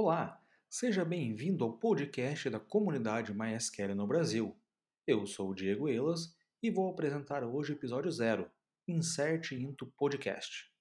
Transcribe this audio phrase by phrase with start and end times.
[0.00, 0.40] Olá,
[0.70, 4.56] seja bem-vindo ao podcast da comunidade MySQL no Brasil.
[5.04, 6.32] Eu sou o Diego Elas
[6.62, 8.48] e vou apresentar hoje o episódio 0,
[8.86, 10.72] Insert into Podcast.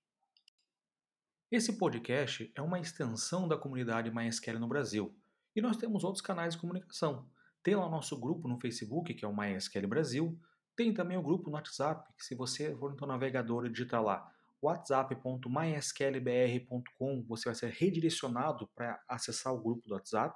[1.49, 5.11] Esse podcast é uma extensão da comunidade MySQL no Brasil
[5.55, 7.27] e nós temos outros canais de comunicação.
[7.63, 10.39] Tem lá o nosso grupo no Facebook, que é o MySQL Brasil,
[10.75, 14.03] tem também o grupo no WhatsApp, que se você for no seu navegador e digitar
[14.03, 20.35] lá whatsapp.mysqlbr.com, você vai ser redirecionado para acessar o grupo do WhatsApp.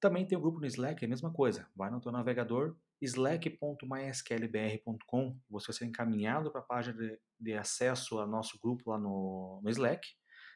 [0.00, 1.66] Também tem o grupo no Slack, é a mesma coisa.
[1.74, 8.18] Vai no teu navegador, slack.mysqlbr.com, você vai ser encaminhado para a página de, de, acesso
[8.18, 10.08] ao nosso grupo lá no, no Slack.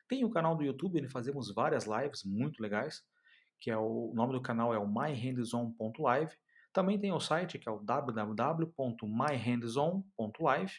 [0.08, 3.04] Tem o canal do YouTube, onde fazemos várias lives muito legais,
[3.60, 6.32] que é o, o nome do canal é o myhandson.live.
[6.72, 10.72] Também tem o site que é o www.myhandson.live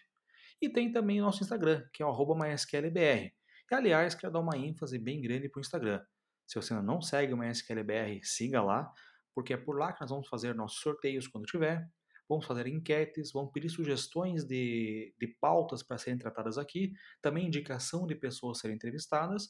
[0.61, 3.33] e tem também o nosso Instagram, que é o MySQLBR.
[3.71, 6.01] E, aliás, quero dar uma ênfase bem grande para o Instagram.
[6.47, 8.91] Se você ainda não segue o MySQLBR, siga lá,
[9.33, 11.87] porque é por lá que nós vamos fazer nossos sorteios quando tiver.
[12.27, 18.07] Vamos fazer enquetes, vamos pedir sugestões de, de pautas para serem tratadas aqui, também indicação
[18.07, 19.49] de pessoas serem entrevistadas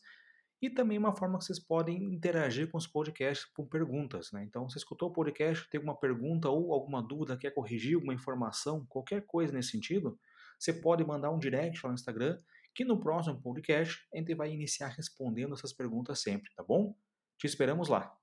[0.62, 4.31] e também uma forma que vocês podem interagir com os podcasts com perguntas.
[4.31, 4.44] Né?
[4.44, 8.86] Então, você escutou o podcast, tem alguma pergunta ou alguma dúvida, quer corrigir alguma informação,
[8.88, 10.19] qualquer coisa nesse sentido,
[10.59, 12.39] você pode mandar um direct lá no Instagram,
[12.73, 16.95] que no próximo podcast a gente vai iniciar respondendo essas perguntas sempre, tá bom?
[17.38, 18.16] Te esperamos lá.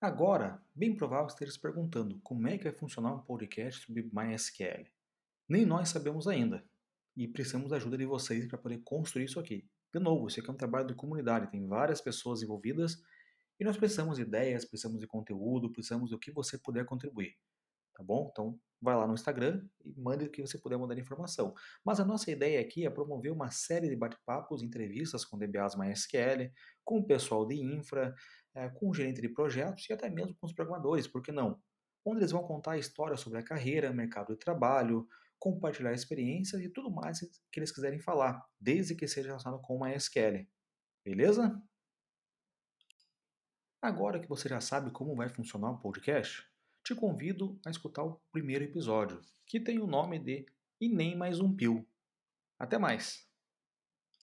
[0.00, 4.86] Agora, bem provável esteja se perguntando como é que vai funcionar um podcast sobre MySQL.
[5.48, 6.64] Nem nós sabemos ainda
[7.16, 9.68] e precisamos da ajuda de vocês para poder construir isso aqui.
[9.92, 13.02] De novo, isso aqui é um trabalho de comunidade, tem várias pessoas envolvidas
[13.58, 17.36] e nós precisamos de ideias, precisamos de conteúdo, precisamos do que você puder contribuir
[18.00, 18.28] tá bom?
[18.32, 19.62] Então, vai lá no Instagram
[19.96, 21.54] mande o que você puder mandar informação.
[21.84, 26.50] Mas a nossa ideia aqui é promover uma série de bate-papos, entrevistas com DBAs MySQL,
[26.84, 28.14] com o pessoal de infra,
[28.54, 31.60] é, com o gerente de projetos e até mesmo com os programadores, por que não?
[32.04, 35.06] Onde eles vão contar a história sobre a carreira, mercado de trabalho,
[35.38, 37.20] compartilhar experiências e tudo mais
[37.50, 40.46] que eles quiserem falar, desde que seja relacionado com o MySQL.
[41.04, 41.60] Beleza?
[43.82, 46.46] Agora que você já sabe como vai funcionar o podcast,
[46.90, 50.44] te convido a escutar o primeiro episódio, que tem o nome de
[50.80, 51.86] E Nem Mais Um Pio.
[52.58, 53.29] Até mais!